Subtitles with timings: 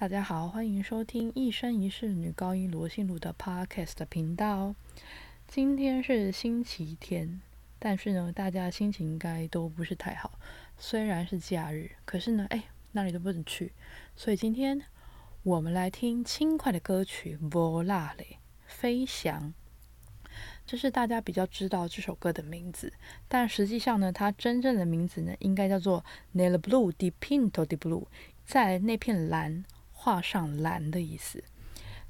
[0.00, 4.74] 大家好，欢迎收听一生一世女高音罗信如的 Podcast 频道。
[5.46, 7.42] 今天是星期天，
[7.78, 10.38] 但是呢，大家心情应该都不是太好。
[10.78, 13.74] 虽然是假日，可是呢，哎，哪里都不能去。
[14.16, 14.80] 所以今天
[15.42, 18.14] 我们来听轻快的歌曲《Volare》
[18.66, 19.52] 飞翔。
[20.64, 22.94] 这是大家比较知道这首歌的名字，
[23.28, 26.02] 但实际上呢，它真正的名字呢，应该叫做
[26.38, 28.04] 《Nel Blu di Pinto di Blu》，
[28.46, 29.66] 在那片蓝。
[30.02, 31.44] 画上蓝的意思，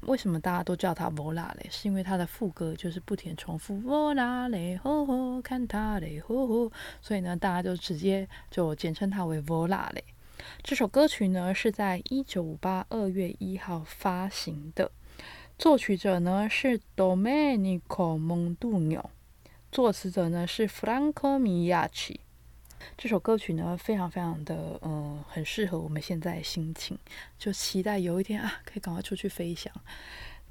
[0.00, 1.66] 为什么大家都叫它 Vola 嘞？
[1.70, 10.04] 是因为它的副歌就是不停重复 Vola 嘞，吼吼，看它嘞，吼吼，所以呢，大家就直接就简称它为 Vola 嘞。
[10.62, 14.90] 这首歌曲呢是在一九五八二月一号发行的，
[15.58, 19.06] 作曲者呢是 Domenico Mondugno，
[19.72, 22.16] 作词者呢是 Franco Miacci。
[22.96, 26.98] 这首歌曲呢，非常非常的，嗯，很适合我们现在心情，
[27.38, 29.72] 就期待有一天啊，可以赶快出去飞翔。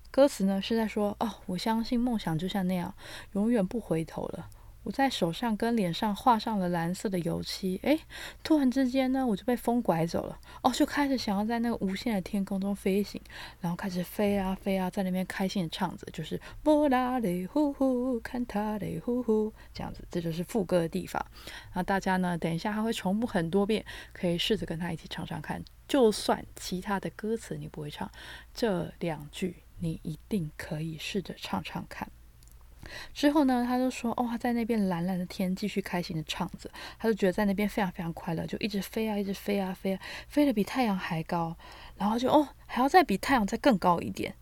[0.10, 2.94] 歌词呢是在说，哦，我相信梦想就像那样，
[3.34, 4.50] 永远不回头了。
[4.88, 8.00] 我在手上跟脸上画上了蓝色的油漆，诶，
[8.42, 13.22] 突然之间呢，我就被风拐走了，哦，就开始想要在那个无限的天空中飞行，
[13.60, 21.22] 然后开始飞啊飞啊，在那边开心的唱着，就是波拉雷呼呼，看它雷呼呼，这样子，这就是副歌的地方。
[21.74, 28.10] 那大家呢，等一下还会重复很多遍，可以试着跟他一起唱唱看，就算其他的歌词你不会唱，
[28.54, 32.10] 这两句你一定可以试着唱唱看。
[33.14, 36.70] 之后呢，他就说：“哦，他在那边蓝蓝的天，继续开心的唱着。
[36.98, 41.56] 他就觉得在那边非常非常快乐，就一直飞啊，一直飞啊，飞啊，飞得比太阳还高。
[41.98, 44.36] 然后就哦，还要再比太阳再更高一点，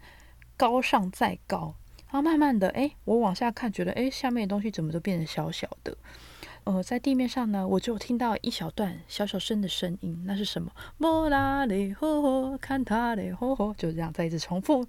[0.57, 1.75] 高上再高。
[2.11, 5.97] 然后慢慢的，哎，我往下看，觉得哎，下面的东西怎么都变得小小的。”
[6.65, 10.71] 呃，在地面上呢，我就听到一小段小小声的声音，那是什么？
[10.97, 14.83] 莫拉里吼吼，看他的吼吼，就这样再一次重复。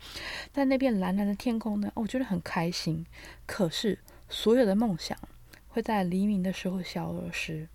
[0.54, 3.04] 在那片蓝蓝的天空呢，我觉得很开心。
[3.44, 3.98] 可是
[4.30, 5.18] 所有的梦想
[5.68, 7.68] 会在黎明的时候消失。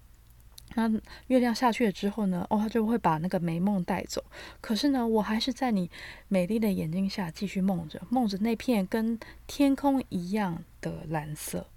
[0.73, 0.89] 那
[1.27, 4.23] 月亮下去了之后呢，哦，它就会把那个美梦带走。
[4.61, 5.91] 可是呢，我还是在你
[6.27, 11.67] 美丽的眼睛下继续梦着，梦着那片跟天空一样的蓝色。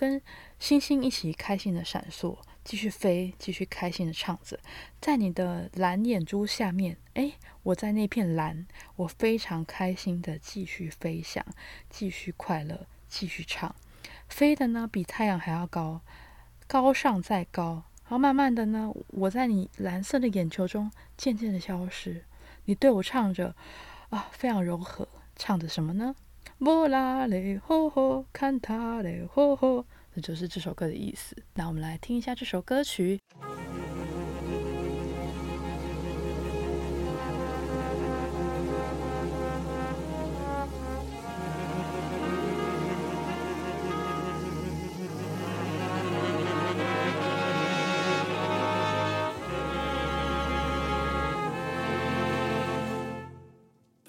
[0.00, 0.22] 跟
[0.58, 4.58] 星星一起开心的闪烁，继续飞，继续开心的唱着，
[4.98, 7.34] 在你的蓝眼珠下面，哎，
[7.64, 8.66] 我在那片蓝，
[8.96, 11.44] 我非常开心的继续飞翔，
[11.90, 13.74] 继续快乐，继续唱，
[14.26, 16.00] 飞的呢比太阳还要高，
[16.66, 22.24] 高上再高，然后慢慢的呢，我在你蓝色的眼球中渐渐的消失，
[22.64, 23.54] 你对我唱着，
[24.08, 25.06] 啊，非常柔和，
[25.36, 26.16] 唱着什么呢？
[26.58, 29.84] 莫拉雷吼吼，看他雷吼吼，
[30.14, 31.36] 这就是这首歌的意思。
[31.54, 33.20] 那我们来听一下这首歌曲。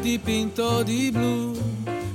[0.00, 1.52] dipinto di blu,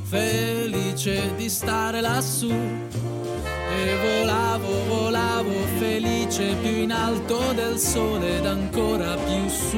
[0.04, 2.50] felice di stare lassù.
[2.50, 9.78] E volavo, volavo felice più in alto del sole ed ancora più su.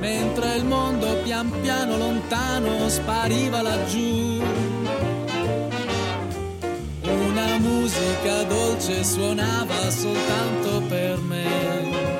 [0.00, 4.42] Mentre il mondo pian piano lontano spariva laggiù.
[7.02, 12.17] Una musica dolce suonava soltanto per me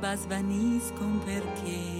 [0.00, 1.98] all'alba svaniscono perché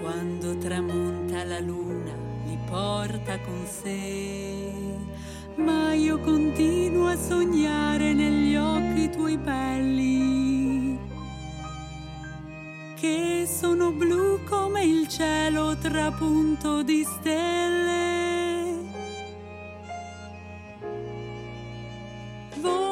[0.00, 2.12] quando tramonta la luna
[2.46, 4.72] li porta con sé.
[5.56, 10.98] Ma io continuo a sognare negli occhi tuoi belli,
[12.94, 18.74] che sono blu come il cielo trapunto di stelle.
[22.60, 22.85] Volare.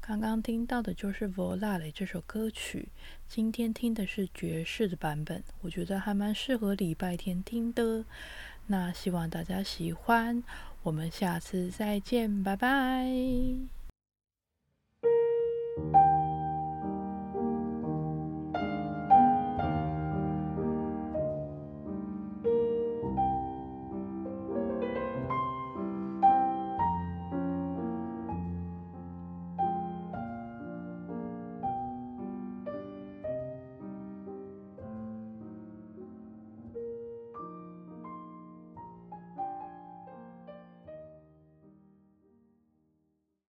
[0.00, 1.58] 刚刚听到的就是《Volare》
[1.92, 2.88] 这首歌曲，
[3.26, 8.04] 今天听的是爵士的版本，我觉得还蛮适合礼拜天听的。
[8.70, 10.44] 那希望大家喜欢
[10.84, 13.10] 我们下次再见拜拜。